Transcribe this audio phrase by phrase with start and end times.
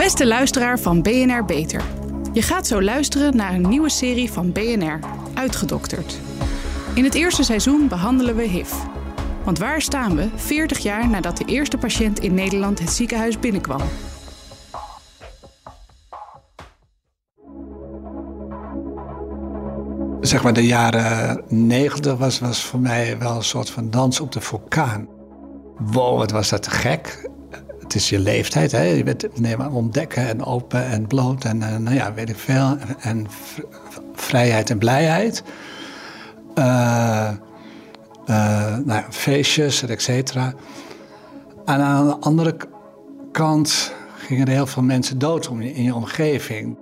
[0.00, 1.82] Beste luisteraar van BNR Beter.
[2.32, 4.98] Je gaat zo luisteren naar een nieuwe serie van BNR,
[5.34, 6.18] Uitgedokterd.
[6.94, 8.72] In het eerste seizoen behandelen we HIV.
[9.44, 13.80] Want waar staan we 40 jaar nadat de eerste patiënt in Nederland het ziekenhuis binnenkwam?
[20.20, 24.32] Zeg maar de jaren 90 was, was voor mij wel een soort van dans op
[24.32, 25.08] de vulkaan.
[25.78, 27.29] Wow, wat was dat gek.
[27.90, 28.82] Het is je leeftijd, hè?
[28.82, 32.36] je bent nee, maar ontdekken en open en bloot en, en nou ja, weet ik
[32.36, 32.76] veel.
[33.00, 33.26] En
[34.14, 35.42] vrijheid en blijheid.
[36.54, 37.30] Uh,
[38.26, 40.54] uh, nou feestjes, et cetera.
[41.64, 42.56] En aan de andere
[43.32, 46.78] kant gingen er heel veel mensen dood om in je omgeving.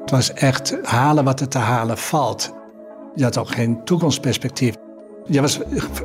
[0.00, 2.54] Het was echt halen wat er te halen valt.
[3.14, 4.74] Je had ook geen toekomstperspectief.
[5.26, 5.60] Je was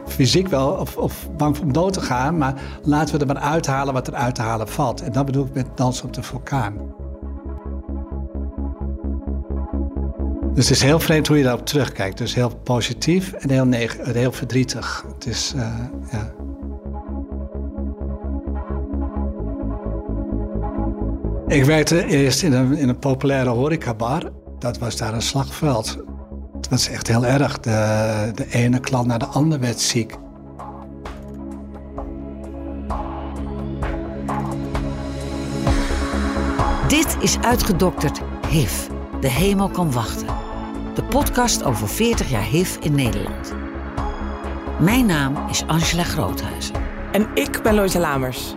[0.08, 3.94] fysiek wel of, of, bang om dood te gaan, maar laten we er maar uithalen
[3.94, 5.02] wat er uit te halen valt.
[5.02, 6.76] En dat bedoel ik met Dans op de Vulkaan.
[10.54, 12.18] Dus het is heel vreemd hoe je daarop terugkijkt.
[12.18, 13.74] Dus heel positief en
[14.14, 15.06] heel, verdrietig.
[15.14, 15.62] Het is, uh,
[16.12, 16.34] ja.
[21.48, 24.32] Ik werkte eerst in een, in een populaire horecabar.
[24.60, 25.98] Dat was daar een slagveld.
[26.70, 27.60] Het was echt heel erg.
[27.60, 30.16] De, de ene klant naar de andere werd ziek.
[36.88, 38.88] Dit is uitgedokterd HIV.
[39.22, 40.28] De hemel kan wachten.
[40.96, 43.54] De podcast over 40 jaar HIV in Nederland.
[44.80, 46.76] Mijn naam is Angela Groothuizen.
[47.12, 48.56] En ik ben Loise Lamers.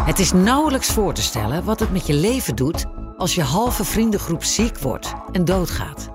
[0.00, 2.86] Het is nauwelijks voor te stellen wat het met je leven doet
[3.18, 6.08] als je halve vriendengroep ziek wordt en doodgaat.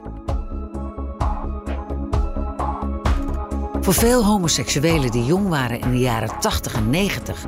[3.82, 7.46] Voor veel homoseksuelen die jong waren in de jaren 80 en 90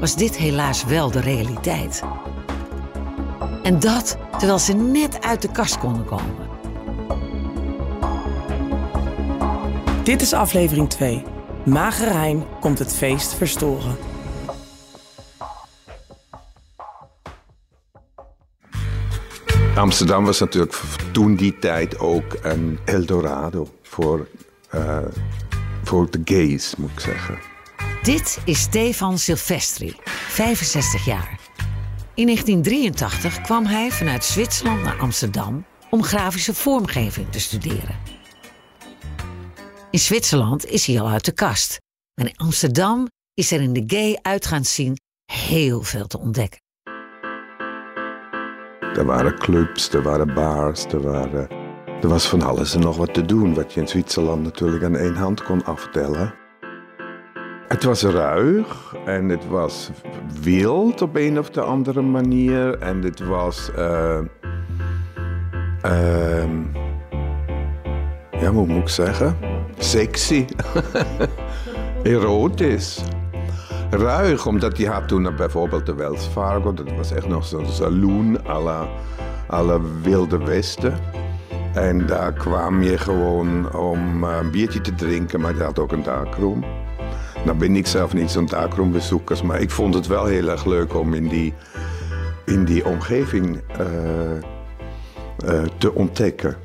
[0.00, 2.02] was dit helaas wel de realiteit.
[3.62, 6.36] En dat terwijl ze net uit de kast konden komen.
[10.02, 11.24] Dit is aflevering 2.
[11.64, 13.96] Magerijn komt het feest verstoren.
[19.78, 20.80] Amsterdam was natuurlijk
[21.12, 24.28] toen die tijd ook een Eldorado voor,
[24.74, 24.98] uh,
[25.84, 27.38] voor de gays, moet ik zeggen.
[28.02, 31.40] Dit is Stefan Silvestri, 65 jaar.
[32.14, 37.96] In 1983 kwam hij vanuit Zwitserland naar Amsterdam om grafische vormgeving te studeren.
[39.90, 41.76] In Zwitserland is hij al uit de kast.
[42.14, 44.96] En in Amsterdam is er in de gay uitgaanszien
[45.32, 46.66] heel veel te ontdekken.
[48.96, 51.48] Er waren clubs, er waren bars, er, waren,
[52.02, 54.96] er was van alles en nog wat te doen, wat je in Zwitserland natuurlijk aan
[54.96, 56.34] één hand kon aftellen.
[57.68, 59.90] Het was ruig en het was
[60.42, 62.78] wild op een of de andere manier.
[62.78, 63.70] En het was.
[63.78, 64.18] Uh,
[65.84, 66.44] uh,
[68.40, 69.36] ja, hoe moet ik zeggen?
[69.78, 70.44] Sexy.
[72.02, 73.02] Erotisch.
[73.90, 76.74] Ruig, omdat je had toen bijvoorbeeld de Wells Fargo.
[76.74, 78.38] Dat was echt nog zo'n saloon
[79.50, 80.98] à la Wilde Westen.
[81.74, 85.92] En daar kwam je gewoon om eh, een biertje te drinken, maar je had ook
[85.92, 86.64] een darkroom.
[87.44, 90.94] Nou ben ik zelf niet zo'n darkroombezoekers, maar ik vond het wel heel erg leuk
[90.94, 91.54] om in die,
[92.44, 93.86] in die omgeving uh,
[95.44, 96.56] uh, te ontdekken.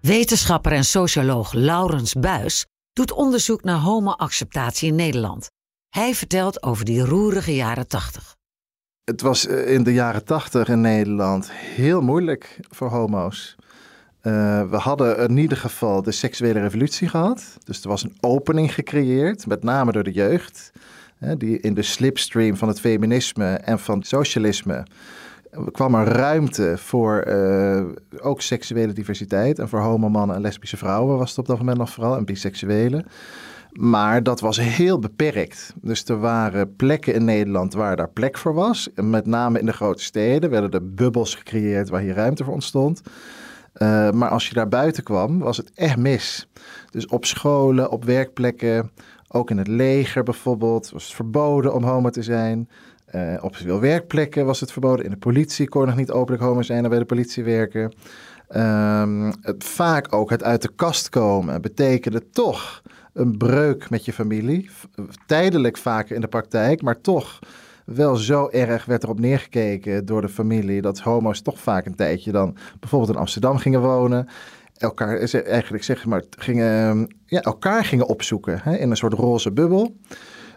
[0.00, 5.50] Wetenschapper en socioloog Laurens Buis doet onderzoek naar homoacceptatie in Nederland.
[5.88, 8.36] Hij vertelt over die roerige jaren tachtig.
[9.04, 13.56] Het was eh, in de jaren tachtig in Nederland heel moeilijk voor homo's.
[14.22, 17.56] Uh, we hadden in ieder geval de seksuele revolutie gehad.
[17.64, 20.72] Dus er was een opening gecreëerd, met name door de jeugd.
[21.18, 24.86] Hè, die in de slipstream van het feminisme en van het socialisme
[25.72, 27.84] kwam er ruimte voor uh,
[28.20, 29.58] ook seksuele diversiteit.
[29.58, 32.16] En voor homomannen en lesbische vrouwen was het op dat moment nog vooral.
[32.16, 33.06] En biseksuelen.
[33.72, 35.74] Maar dat was heel beperkt.
[35.82, 38.88] Dus er waren plekken in Nederland waar daar plek voor was.
[38.94, 43.02] Met name in de grote steden werden er bubbels gecreëerd waar hier ruimte voor ontstond.
[43.76, 46.48] Uh, maar als je daar buiten kwam, was het echt mis.
[46.90, 48.90] Dus op scholen, op werkplekken,
[49.28, 52.68] ook in het leger bijvoorbeeld, was het verboden om homo te zijn.
[53.14, 55.04] Uh, op veel werkplekken was het verboden.
[55.04, 57.92] In de politie kon nog niet openlijk homo zijn en bij de politie werken.
[59.42, 62.82] Het, vaak ook het uit de kast komen betekende toch
[63.12, 64.70] een breuk met je familie.
[65.26, 67.38] Tijdelijk vaker in de praktijk, maar toch
[67.84, 72.32] wel zo erg werd erop neergekeken door de familie dat homo's toch vaak een tijdje
[72.32, 74.28] dan bijvoorbeeld in Amsterdam gingen wonen.
[74.76, 79.96] elkaar, eigenlijk zeg maar, gingen, ja, elkaar gingen opzoeken hè, in een soort roze bubbel.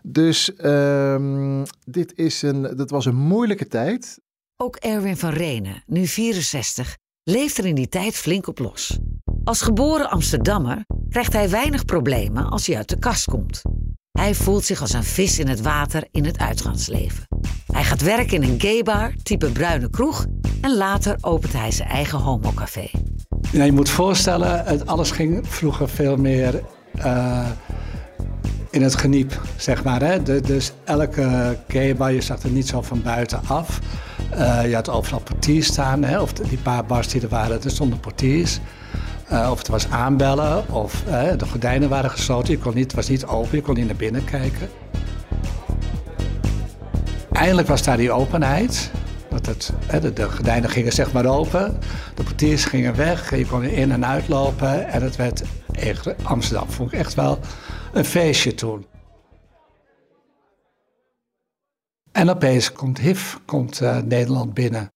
[0.07, 4.19] Dus um, dit is een, dat was een moeilijke tijd.
[4.57, 9.00] Ook Erwin van Renen, nu 64, leeft er in die tijd flink op los.
[9.44, 13.62] Als geboren Amsterdammer krijgt hij weinig problemen als hij uit de kast komt.
[14.12, 17.28] Hij voelt zich als een vis in het water in het uitgaansleven.
[17.66, 20.25] Hij gaat werken in een gaybar, type bruine kroeg,
[20.62, 22.90] en later opent hij zijn eigen homocafé.
[23.51, 26.62] Ja, je moet voorstellen, het, alles ging vroeger veel meer
[26.98, 27.50] uh,
[28.75, 30.01] in het geniep, zeg maar.
[30.01, 30.24] Hè?
[30.24, 33.80] De, dus elke gaybar, je zag er niet zo van buiten af.
[34.33, 36.19] Uh, je had overal portiers staan, hè?
[36.19, 38.60] of die paar bars die er waren, er stonden portiers.
[39.31, 41.04] Uh, of het was aanbellen, of
[41.38, 42.54] de gordijnen waren gesloten.
[42.54, 44.69] Je kon niet, het was niet open, je kon niet naar binnen kijken.
[47.31, 48.92] Eindelijk was daar die openheid.
[49.30, 51.77] Dat het, de, de gordijnen gingen zeg maar open,
[52.16, 54.88] de portiers gingen weg, je kon in en uitlopen.
[54.88, 57.39] En het werd echt, Amsterdam vond ik echt wel
[57.95, 58.86] een feestje toen.
[62.12, 64.94] En opeens komt HIV komt, uh, Nederland binnen.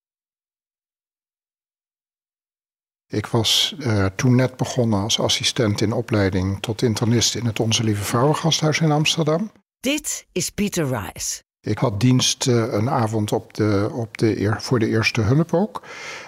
[3.07, 7.83] Ik was uh, toen net begonnen als assistent in opleiding tot internist in het Onze
[7.83, 9.51] Lieve Vrouwengasthuis in Amsterdam.
[9.79, 11.43] Dit is Pieter Rice.
[11.61, 15.53] Ik had dienst uh, een avond op de, op de eer, voor de eerste hulp
[15.53, 15.83] ook.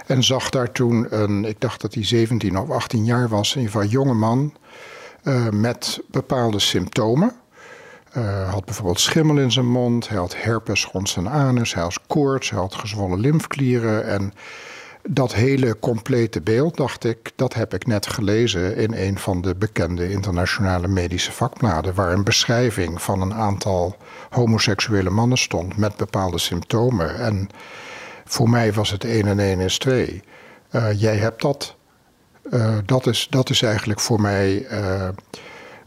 [0.08, 3.72] En zag daar toen een, ik dacht dat hij 17 of 18 jaar was, ieder
[3.72, 4.54] geval jonge man
[5.24, 7.32] uh, met bepaalde symptomen.
[8.18, 12.00] Uh, had bijvoorbeeld schimmel in zijn mond, hij had herpes rond zijn anus, hij had
[12.08, 14.06] koorts, hij had gezwollen lymfklieren.
[14.06, 14.34] En
[15.10, 19.56] dat hele complete beeld, dacht ik, dat heb ik net gelezen in een van de
[19.56, 23.96] bekende internationale medische vakbladen, waar een beschrijving van een aantal
[24.30, 27.20] homoseksuele mannen stond met bepaalde symptomen.
[27.20, 27.50] En
[28.26, 30.22] voor mij was het 1 en 1 is 2.
[30.72, 31.76] Uh, jij hebt dat.
[32.50, 35.10] Uh, dat, is, dat is eigenlijk voor mij uh,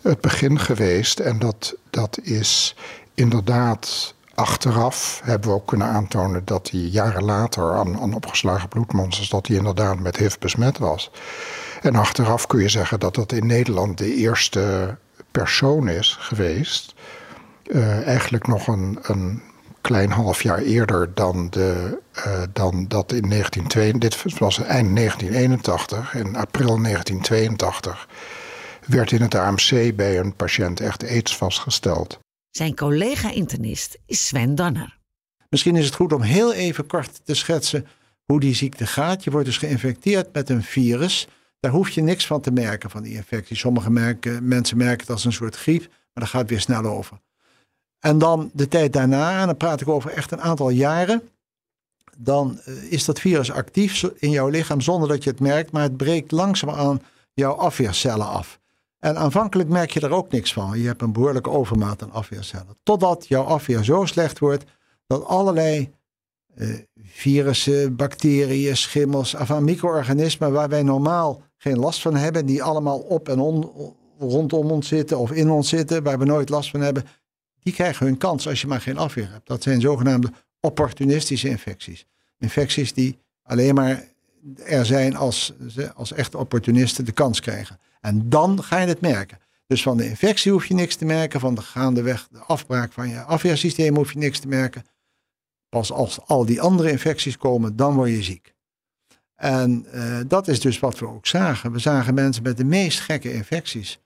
[0.02, 1.18] het begin geweest.
[1.18, 2.76] En dat, dat is
[3.14, 9.28] inderdaad achteraf hebben we ook kunnen aantonen dat hij jaren later aan, aan opgeslagen bloedmonsters,
[9.28, 11.10] dat hij inderdaad met HIV besmet was.
[11.82, 14.96] En achteraf kun je zeggen dat dat in Nederland de eerste
[15.30, 16.94] persoon is geweest.
[17.66, 19.42] Uh, eigenlijk nog een, een
[19.84, 24.22] klein half jaar eerder dan, de, uh, dan dat in 1982.
[24.22, 26.14] Dit was eind 1981.
[26.14, 28.08] In april 1982
[28.86, 32.18] werd in het AMC bij een patiënt echt aids vastgesteld.
[32.50, 34.98] Zijn collega-internist is Sven Danner.
[35.48, 37.86] Misschien is het goed om heel even kort te schetsen
[38.24, 39.24] hoe die ziekte gaat.
[39.24, 41.28] Je wordt dus geïnfecteerd met een virus.
[41.60, 43.56] Daar hoef je niks van te merken van die infectie.
[43.56, 47.18] Sommige merken, mensen merken het als een soort griep, maar dat gaat weer snel over.
[48.04, 51.22] En dan de tijd daarna, en dan praat ik over echt een aantal jaren,
[52.16, 55.82] dan eh, is dat virus actief in jouw lichaam zonder dat je het merkt, maar
[55.82, 57.02] het breekt langzaamaan
[57.34, 58.60] jouw afweercellen af.
[58.98, 60.78] En aanvankelijk merk je er ook niks van.
[60.78, 62.76] Je hebt een behoorlijke overmaat aan afweercellen.
[62.82, 64.64] Totdat jouw afweer zo slecht wordt
[65.06, 65.92] dat allerlei
[66.54, 66.68] eh,
[67.02, 73.28] virussen, bacteriën, schimmels, enfin micro-organismen waar wij normaal geen last van hebben, die allemaal op
[73.28, 73.70] en on,
[74.18, 77.04] rondom ons zitten of in ons zitten, waar we nooit last van hebben,
[77.64, 79.46] die krijgen hun kans als je maar geen afweer hebt.
[79.46, 82.06] Dat zijn zogenaamde opportunistische infecties.
[82.38, 84.04] Infecties die alleen maar
[84.64, 85.52] er zijn als,
[85.94, 87.78] als echte opportunisten de kans krijgen.
[88.00, 89.38] En dan ga je het merken.
[89.66, 91.40] Dus van de infectie hoef je niks te merken.
[91.40, 94.84] Van de gaandeweg de afbraak van je afweersysteem hoef je niks te merken.
[95.68, 98.54] Pas als al die andere infecties komen, dan word je ziek.
[99.34, 101.72] En uh, dat is dus wat we ook zagen.
[101.72, 104.00] We zagen mensen met de meest gekke infecties.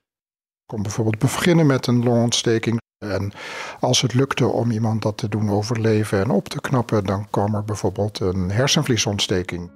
[0.73, 2.81] Kom bijvoorbeeld beginnen met een longontsteking.
[2.99, 3.33] En
[3.81, 7.55] als het lukte om iemand dat te doen overleven en op te knappen, dan kwam
[7.55, 9.71] er bijvoorbeeld een hersenvliesontsteking.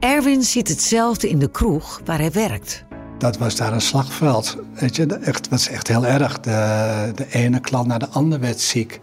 [0.00, 2.84] Erwin ziet hetzelfde in de kroeg waar hij werkt.
[3.18, 4.56] Dat was daar een slagveld.
[4.74, 6.40] Weet je, echt, was echt heel erg.
[6.40, 9.00] De, de ene klant naar de andere werd ziek.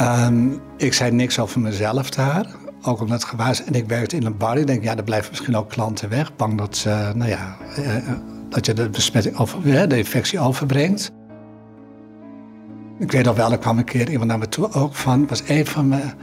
[0.00, 2.46] Um, ik zei niks over mezelf daar.
[2.82, 4.58] Ook omdat het gewaar En ik werkte in een bar.
[4.58, 6.36] Ik denk, ja, er blijven misschien ook klanten weg.
[6.36, 7.96] Bang dat, ze, nou ja, eh,
[8.48, 11.10] dat je de besmetting over, de infectie overbrengt.
[12.98, 15.26] Ik weet nog wel, er kwam een keer iemand naar me toe ook van.
[15.26, 16.14] was een van mijn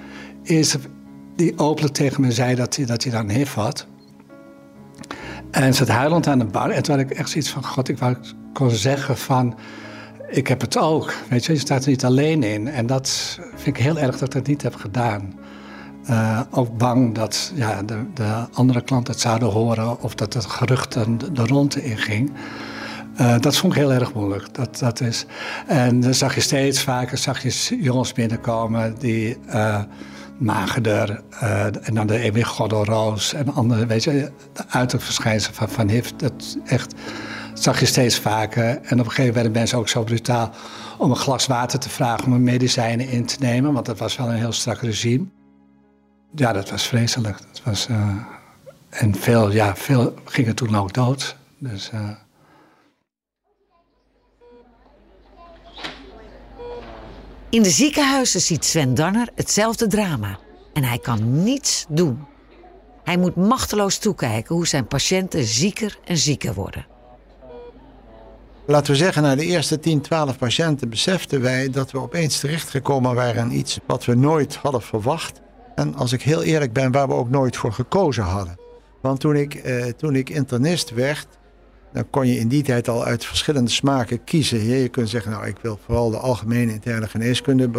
[0.44, 0.80] eerste
[1.36, 3.88] die openlijk tegen me zei dat hij, dat hij dan heeft had.
[5.52, 6.70] En zat huilend aan de bar.
[6.70, 7.98] En toen had ik echt zoiets van: God, ik
[8.54, 9.58] kon zeggen van.
[10.30, 11.14] Ik heb het ook.
[11.30, 12.68] Weet je, je staat er niet alleen in.
[12.68, 15.34] En dat vind ik heel erg dat ik dat niet heb gedaan.
[16.10, 20.46] Uh, ook bang dat ja, de, de, andere klanten het zouden horen of dat het
[20.46, 20.94] gerucht
[21.34, 22.32] de ronde inging.
[23.22, 24.54] Uh, dat vond ik heel erg moeilijk.
[24.54, 25.26] Dat, dat is.
[25.68, 29.38] En dan zag je steeds vaker zag je jongens binnenkomen die.
[29.50, 29.82] Uh,
[31.82, 36.12] en dan de Ewig Goddelroos en andere, weet je, de uiterverschijnselen van, van HIV.
[36.12, 36.94] Dat echt
[37.54, 38.66] zag je steeds vaker.
[38.66, 40.52] En op een gegeven moment werden mensen ook zo brutaal
[40.98, 43.74] om een glas water te vragen om een medicijnen in te nemen.
[43.74, 45.26] Want dat was wel een heel strak regime.
[46.38, 47.38] Ja, dat was vreselijk.
[47.38, 48.16] Dat was, uh,
[48.90, 51.36] en veel, ja, veel gingen toen ook dood.
[51.58, 52.10] Dus, uh,
[57.50, 60.40] In de ziekenhuizen ziet Sven Danner hetzelfde drama.
[60.74, 62.26] En hij kan niets doen.
[63.04, 66.86] Hij moet machteloos toekijken hoe zijn patiënten zieker en zieker worden.
[68.66, 73.16] Laten we zeggen, na de eerste 10, 12 patiënten beseften wij dat we opeens terechtgekomen
[73.16, 75.42] waren aan iets wat we nooit hadden verwacht.
[75.78, 78.60] En als ik heel eerlijk ben, waar we ook nooit voor gekozen hadden.
[79.02, 81.28] Want toen ik, eh, toen ik internist werd,
[81.94, 84.64] dan kon je in die tijd al uit verschillende smaken kiezen.
[84.64, 87.70] Je kunt zeggen, nou, ik wil vooral de algemene interne geneeskunde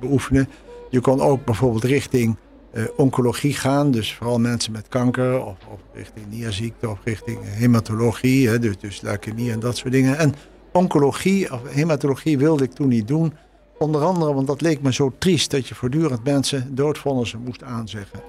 [0.00, 0.48] beoefenen.
[0.90, 2.36] Je kon ook bijvoorbeeld richting
[2.72, 8.48] uh, oncologie gaan, dus vooral mensen met kanker, of, of richting nierziekte, of richting hematologie,
[8.48, 10.18] hè, dus, dus leukemie en dat soort dingen.
[10.18, 10.34] En
[10.72, 13.32] oncologie of hematologie wilde ik toen niet doen.
[13.78, 18.20] Onder andere, want dat leek me zo triest dat je voortdurend mensen doodvonnissen moest aanzeggen.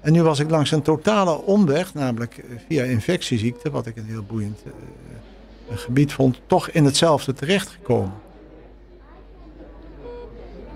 [0.00, 4.06] En nu was ik langs een totale omweg, namelijk eh, via infectieziekte, wat ik een
[4.06, 8.14] heel boeiend uh, gebied vond, toch in hetzelfde terechtgekomen.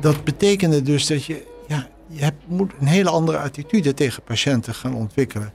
[0.01, 4.75] Dat betekende dus dat je, ja, je hebt, moet een hele andere attitude tegen patiënten
[4.75, 5.53] gaan ontwikkelen.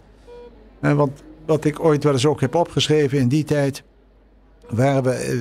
[0.79, 3.83] En want wat ik ooit wel eens ook heb opgeschreven in die tijd,
[4.69, 5.37] waren we eh,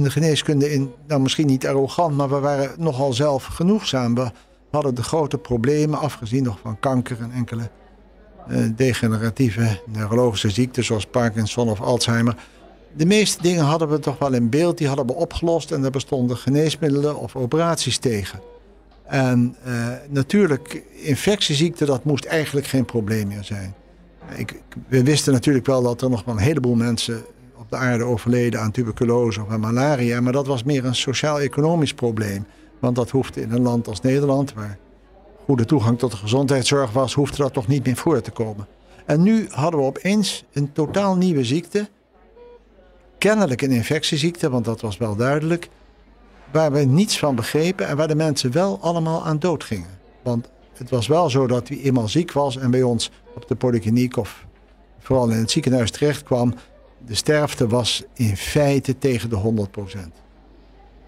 [0.00, 4.14] in de geneeskunde in, nou misschien niet arrogant, maar we waren nogal zelf genoegzaam.
[4.14, 4.30] We
[4.70, 7.70] hadden de grote problemen, afgezien nog van kanker en enkele
[8.50, 12.36] uh, degeneratieve neurologische ziekten zoals Parkinson of Alzheimer.
[12.96, 15.90] De meeste dingen hadden we toch wel in beeld, die hadden we opgelost en er
[15.90, 18.40] bestonden geneesmiddelen of operaties tegen.
[19.04, 23.74] En uh, natuurlijk, infectieziekten, dat moest eigenlijk geen probleem meer zijn.
[24.36, 27.24] Ik, we wisten natuurlijk wel dat er nog wel een heleboel mensen
[27.70, 32.46] de aarde overleden aan tuberculose of aan malaria, maar dat was meer een sociaal-economisch probleem.
[32.78, 34.78] Want dat hoefde in een land als Nederland, waar
[35.44, 38.66] goede toegang tot de gezondheidszorg was, hoefde dat toch niet meer voor te komen.
[39.06, 41.88] En nu hadden we opeens een totaal nieuwe ziekte.
[43.18, 45.68] Kennelijk een infectieziekte, want dat was wel duidelijk.
[46.52, 49.98] Waar we niets van begrepen en waar de mensen wel allemaal aan dood gingen.
[50.22, 53.54] Want het was wel zo dat wie eenmaal ziek was en bij ons op de
[53.54, 54.46] polykliniek of
[54.98, 56.54] vooral in het ziekenhuis terecht kwam,
[57.06, 60.14] de sterfte was in feite tegen de 100 procent.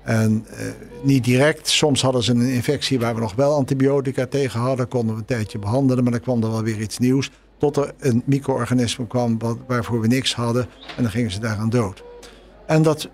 [0.02, 0.58] En uh,
[1.02, 1.68] niet direct.
[1.68, 4.88] Soms hadden ze een infectie waar we nog wel antibiotica tegen hadden.
[4.88, 7.30] Konden we een tijdje behandelen, maar dan kwam er wel weer iets nieuws.
[7.58, 10.66] Tot er een micro-organisme kwam waarvoor we niks hadden.
[10.96, 12.04] En dan gingen ze daaraan dood.
[12.66, 13.08] En dat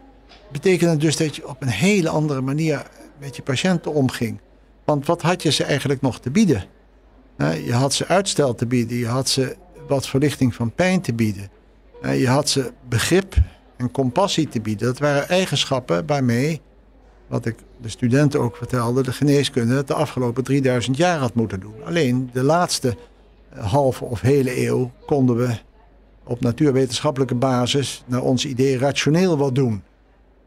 [0.53, 2.83] betekende dus dat je op een hele andere manier
[3.19, 4.41] met je patiënten omging.
[4.85, 6.65] Want wat had je ze eigenlijk nog te bieden?
[7.65, 8.97] Je had ze uitstel te bieden.
[8.97, 9.57] Je had ze
[9.89, 11.51] wat verlichting van pijn te bieden.
[12.03, 13.35] Je had ze begrip
[13.77, 14.87] en compassie te bieden.
[14.87, 16.61] Dat waren eigenschappen waarmee
[17.29, 21.85] wat ik de studenten ook vertelde, de geneeskunde de afgelopen 3000 jaar had moeten doen.
[21.85, 22.97] Alleen de laatste
[23.49, 25.57] eh, halve of hele eeuw konden we
[26.25, 29.83] op natuurwetenschappelijke basis naar ons idee rationeel wat doen.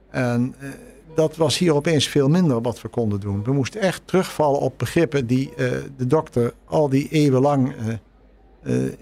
[0.10, 0.70] En eh,
[1.16, 3.44] dat was hier opeens veel minder wat we konden doen.
[3.44, 7.74] We moesten echt terugvallen op begrippen die eh, de dokter al die eeuwen lang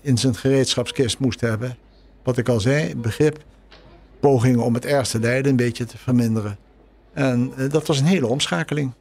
[0.02, 1.78] in zijn gereedschapskist moest hebben.
[2.30, 3.44] Wat ik al zei, begrip,
[4.20, 6.58] pogingen om het ergste lijden een beetje te verminderen.
[7.14, 8.94] En eh, dat was een hele omschakeling.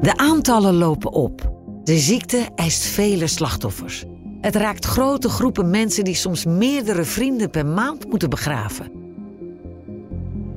[0.00, 1.52] De aantallen lopen op.
[1.84, 4.04] De ziekte eist vele slachtoffers.
[4.40, 8.90] Het raakt grote groepen mensen die soms meerdere vrienden per maand moeten begraven.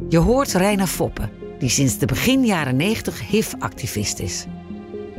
[0.10, 4.46] Je hoort Reina Foppen, die sinds de begin jaren 90 HIV-activist is.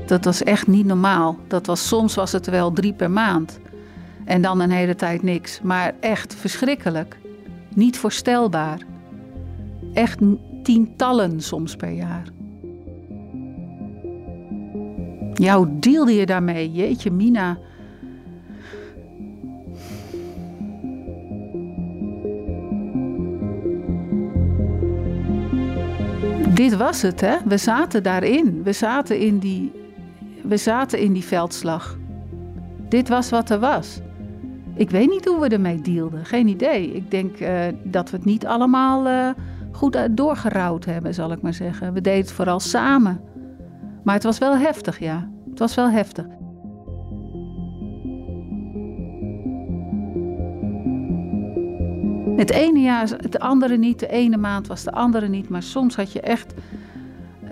[0.09, 1.39] Dat was echt niet normaal.
[1.47, 3.61] Dat was, soms was het wel drie per maand.
[4.25, 5.61] En dan een hele tijd niks.
[5.63, 7.19] Maar echt verschrikkelijk.
[7.75, 8.79] Niet voorstelbaar.
[9.93, 10.19] Echt
[10.63, 12.25] tientallen soms per jaar.
[15.35, 16.73] Ja, hoe deelde je daarmee?
[16.73, 17.59] Jeetje, Mina.
[26.55, 27.37] Dit was het, hè?
[27.45, 28.63] We zaten daarin.
[28.63, 29.73] We zaten in die,
[30.49, 31.99] we zaten in die veldslag.
[32.89, 34.01] Dit was wat er was.
[34.75, 36.25] Ik weet niet hoe we ermee dealden.
[36.25, 36.93] Geen idee.
[36.93, 39.29] Ik denk uh, dat we het niet allemaal uh,
[39.73, 41.93] goed doorgerouwd hebben, zal ik maar zeggen.
[41.93, 43.21] We deden het vooral samen.
[44.05, 45.29] Maar het was wel heftig, ja.
[45.51, 46.27] Het was wel heftig.
[52.37, 53.99] Het ene jaar, het andere niet.
[53.99, 55.49] De ene maand was de andere niet.
[55.49, 56.55] Maar soms had je echt.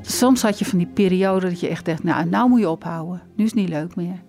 [0.07, 3.23] Soms had je van die periode dat je echt dacht: Nou, nou moet je ophouden.
[3.35, 4.23] Nu is het niet leuk meer.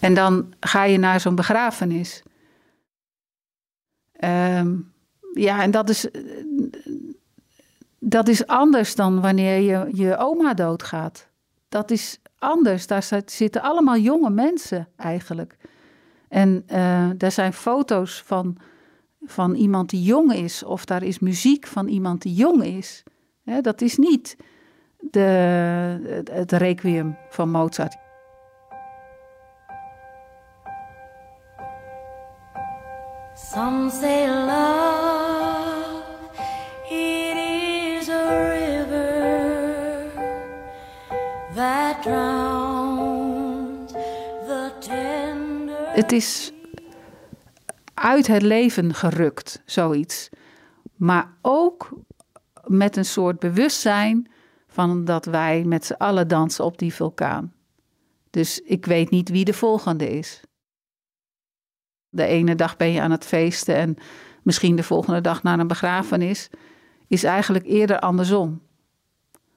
[0.00, 2.22] En dan ga je naar zo'n begrafenis.
[4.12, 4.76] Ehm,
[5.34, 6.08] ja, en dat is,
[7.98, 11.28] dat is anders dan wanneer je, je oma doodgaat.
[11.68, 12.86] Dat is anders.
[12.86, 15.56] Daar zitten allemaal jonge mensen eigenlijk.
[16.28, 18.56] En uh, daar zijn foto's van,
[19.24, 23.02] van iemand die jong is, of daar is muziek van iemand die jong is.
[23.60, 24.36] dat is niet
[25.00, 27.96] de, het requiem van Mozart.
[33.34, 36.04] Some say love,
[36.90, 40.10] it is a river
[41.54, 43.92] that drowns
[44.46, 45.88] the tender.
[45.92, 46.52] Het is
[48.00, 50.28] uit het leven gerukt, zoiets.
[50.96, 51.92] Maar ook
[52.66, 54.30] met een soort bewustzijn
[54.66, 57.52] van dat wij met z'n allen dansen op die vulkaan.
[58.30, 60.40] Dus ik weet niet wie de volgende is.
[62.08, 63.96] De ene dag ben je aan het feesten en
[64.42, 66.50] misschien de volgende dag naar een begrafenis,
[67.06, 68.62] is eigenlijk eerder andersom.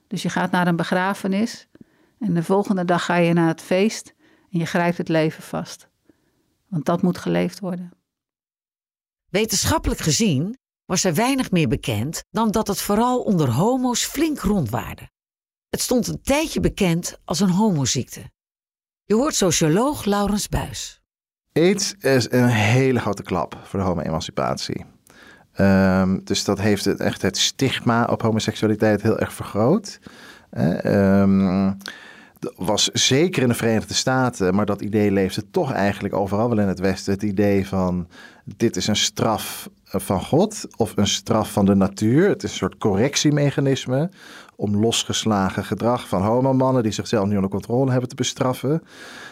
[0.07, 1.67] Dus je gaat naar een begrafenis
[2.19, 4.13] en de volgende dag ga je naar het feest
[4.51, 5.89] en je grijpt het leven vast.
[6.67, 8.02] Want dat moet geleefd worden.
[9.33, 15.09] Wetenschappelijk gezien was er weinig meer bekend dan dat het vooral onder homo's flink rondwaarde.
[15.69, 18.31] Het stond een tijdje bekend als een homoziekte.
[19.03, 21.01] Je hoort socioloog Laurens Buis.
[21.53, 24.85] AIDS is een hele grote klap voor de homo-emancipatie.
[25.57, 29.99] Um, dus dat heeft het, echt het stigma op homoseksualiteit heel erg vergroot.
[30.51, 31.71] Uh,
[32.55, 36.67] was zeker in de Verenigde Staten, maar dat idee leefde toch eigenlijk overal wel in
[36.67, 37.13] het Westen.
[37.13, 38.07] Het idee van
[38.43, 42.29] dit is een straf van God of een straf van de natuur.
[42.29, 44.09] Het is een soort correctiemechanisme
[44.55, 48.83] om losgeslagen gedrag van homomannen die zichzelf niet onder controle hebben te bestraffen.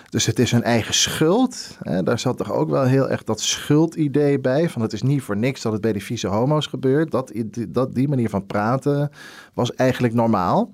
[0.10, 1.78] Dus het is een eigen schuld.
[1.80, 2.04] Hè?
[2.04, 4.70] Daar zat toch ook wel heel erg dat schuldidee bij.
[4.70, 7.12] Van het is niet voor niks dat het bij die vieze homo's gebeurt.
[7.12, 7.32] Dat,
[7.70, 9.12] dat, die manier van praten
[9.54, 10.74] was eigenlijk normaal.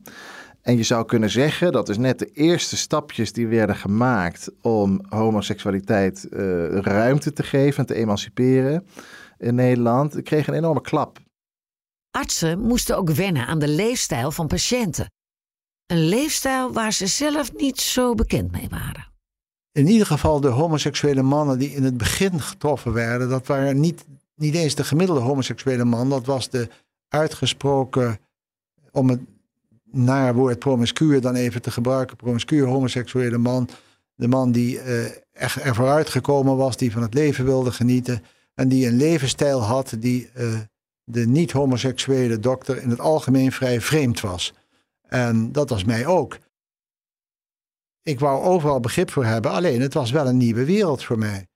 [0.68, 5.02] En je zou kunnen zeggen, dat is net de eerste stapjes die werden gemaakt om
[5.10, 8.88] homoseksualiteit uh, ruimte te geven en te emanciperen
[9.38, 10.18] in Nederland.
[10.18, 11.20] Ik kreeg een enorme klap.
[12.12, 15.12] Artsen moesten ook wennen aan de leefstijl van patiënten.
[15.86, 19.08] Een leefstijl waar ze zelf niet zo bekend mee waren.
[19.72, 24.06] In ieder geval de homoseksuele mannen die in het begin getroffen werden, dat waren niet,
[24.36, 26.70] niet eens de gemiddelde homoseksuele man, dat was de
[27.08, 28.20] uitgesproken,
[28.92, 29.22] om het
[29.98, 33.70] naar woord promiscuur dan even te gebruiken, promiscuur homoseksuele man.
[34.16, 38.24] De man die uh, echt er vooruit gekomen was, die van het leven wilde genieten
[38.54, 40.60] en die een levensstijl had die uh,
[41.04, 44.54] de niet-homoseksuele dokter in het algemeen vrij vreemd was.
[45.02, 46.38] En dat was mij ook.
[48.02, 51.48] Ik wou overal begrip voor hebben, alleen het was wel een nieuwe wereld voor mij.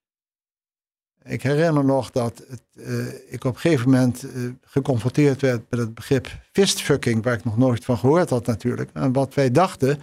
[1.24, 5.94] Ik herinner nog dat uh, ik op een gegeven moment uh, geconfronteerd werd met het
[5.94, 8.90] begrip fistfucking, waar ik nog nooit van gehoord had natuurlijk.
[8.94, 10.00] En wat wij dachten,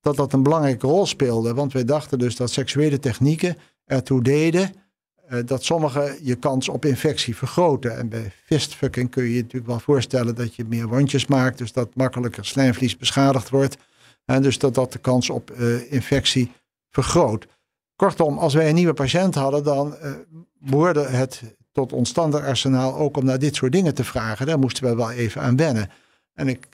[0.00, 1.54] dat dat een belangrijke rol speelde.
[1.54, 4.72] Want wij dachten dus dat seksuele technieken ertoe deden
[5.30, 7.96] uh, dat sommige je kans op infectie vergroten.
[7.96, 11.72] En bij fistfucking kun je je natuurlijk wel voorstellen dat je meer wondjes maakt, dus
[11.72, 13.76] dat makkelijker slijmvlies beschadigd wordt.
[14.24, 15.50] En dus dat dat de kans op
[15.88, 16.52] infectie
[16.90, 17.46] vergroot.
[18.02, 20.12] Kortom, als wij een nieuwe patiënt hadden, dan uh,
[20.58, 24.46] behoorde het tot ons standaardarsenaal ook om naar dit soort dingen te vragen.
[24.46, 25.90] Daar moesten we wel even aan wennen.
[26.34, 26.68] En ik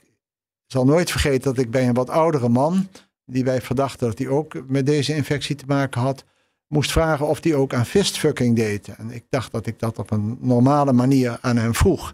[0.65, 2.87] zal nooit vergeten dat ik bij een wat oudere man,
[3.25, 6.23] die wij verdachten dat hij ook met deze infectie te maken had,
[6.67, 8.87] moest vragen of hij ook aan fistfucking deed.
[8.87, 12.13] En ik dacht dat ik dat op een normale manier aan hem vroeg.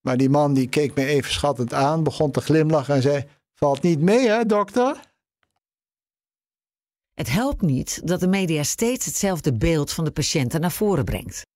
[0.00, 3.82] Maar die man die keek me even schattend aan, begon te glimlachen en zei: Valt
[3.82, 5.09] niet mee, hè, dokter?
[7.20, 11.46] Het helpt niet dat de media steeds hetzelfde beeld van de patiënten naar voren brengt.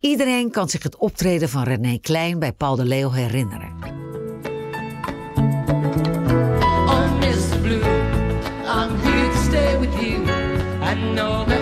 [0.00, 3.76] Iedereen kan zich het optreden van René Klein bij Paul de Leeuw herinneren.
[7.62, 11.57] Blue, stay with you.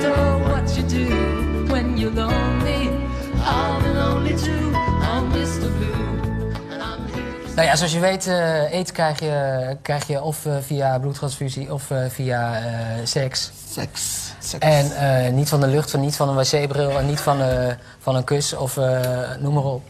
[7.56, 11.72] Nou ja, zoals je weet, uh, eten krijg je, krijg je of uh, via bloedtransfusie
[11.72, 12.62] of uh, via
[13.04, 13.50] seks.
[13.70, 14.32] Seks.
[14.38, 14.66] seks.
[14.66, 17.38] En niet van de lucht, van, niet van een wc-bril en niet van,
[17.98, 18.76] van een kus of
[19.38, 19.82] noem maar op.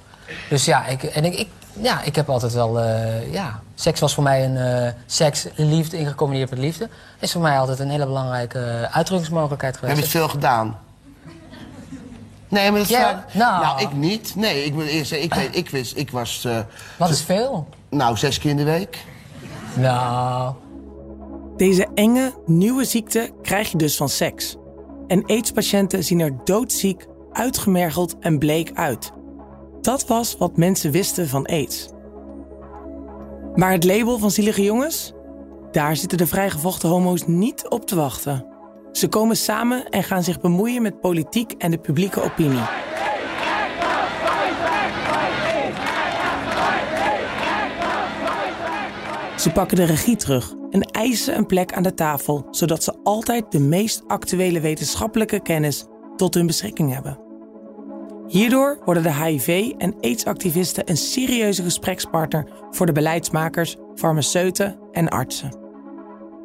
[0.49, 2.81] Dus ja, ik, en ik, ik, ja, ik heb altijd wel
[3.31, 6.89] ja, Seks was voor mij een seks, liefde, ingecombineerd met liefde.
[7.19, 9.97] Is voor mij altijd een hele belangrijke uitdrukkingsmogelijkheid geweest.
[9.97, 10.79] Heb je het veel gedaan?
[12.57, 12.89] Nee, maar dat
[13.35, 13.63] nou.
[13.63, 14.35] nou, ik niet.
[14.37, 16.45] Nee, ik, moet eerst zeggen, ik, weet, ik, wist, ik was...
[16.45, 16.59] eh,
[16.99, 17.69] Wat is veel?
[17.91, 19.05] nou, zes keer in de week.
[19.77, 20.55] Nou,
[21.57, 24.57] Deze enge, nieuwe ziekte krijg je dus van seks.
[25.07, 29.13] En AIDS-patiënten zien er doodziek, uitgemergeld en bleek uit.
[29.81, 31.89] Dat was wat mensen wisten van AIDS.
[33.55, 35.13] Maar het label van zielige jongens?
[35.71, 38.47] Daar zitten de vrijgevochten homo's niet op te wachten.
[38.97, 42.65] Ze komen samen en gaan zich bemoeien met politiek en de publieke opinie.
[49.39, 53.53] Ze pakken de regie terug en eisen een plek aan de tafel, zodat ze altijd
[53.53, 57.19] de meest actuele wetenschappelijke kennis tot hun beschikking hebben.
[58.27, 65.66] Hierdoor worden de HIV- en AIDS-activisten een serieuze gesprekspartner voor de beleidsmakers, farmaceuten en artsen.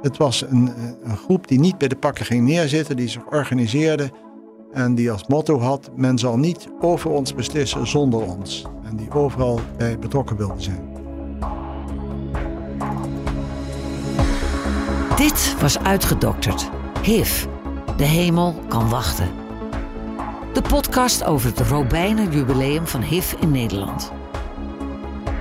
[0.01, 3.25] Het was een, eh, een groep die niet bij de pakken ging neerzitten, die zich
[3.25, 4.11] organiseerde
[4.71, 8.65] en die als motto had: men zal niet over ons beslissen zonder ons.
[8.83, 10.89] En die overal bij betrokken wilde zijn.
[15.15, 16.69] Dit was uitgedokterd.
[17.01, 17.45] HIV.
[17.97, 19.29] De hemel kan wachten.
[20.53, 24.11] De podcast over het Robijner jubileum van HIV in Nederland.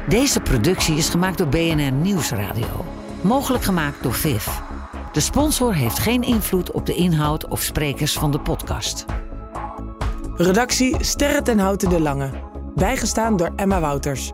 [0.09, 2.85] Deze productie is gemaakt door BNR Nieuwsradio.
[3.23, 4.47] Mogelijk gemaakt door VIV.
[5.13, 9.05] De sponsor heeft geen invloed op de inhoud of sprekers van de podcast.
[10.37, 12.31] Redactie Sterren ten Houten de Lange.
[12.75, 14.33] Bijgestaan door Emma Wouters.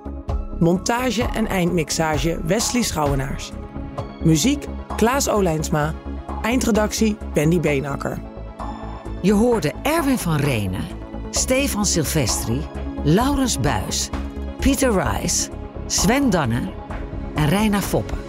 [0.58, 3.50] Montage en eindmixage Wesley Schouwenaars.
[4.22, 5.94] Muziek Klaas Olijnsma.
[6.42, 8.18] Eindredactie Wendy Beenakker.
[9.22, 10.84] Je hoorde Erwin van Renen,
[11.30, 12.60] Stefan Silvestri,
[13.04, 14.10] Laurens Buis,
[14.60, 15.48] Pieter Rice,
[15.86, 16.72] Sven Danner
[17.34, 18.25] en Reina Foppen.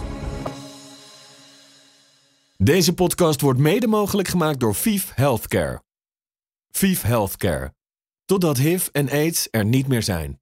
[2.63, 5.83] Deze podcast wordt mede mogelijk gemaakt door VIF Healthcare.
[6.69, 7.73] VIF Healthcare.
[8.25, 10.35] Totdat HIV en AIDS er niet meer zijn.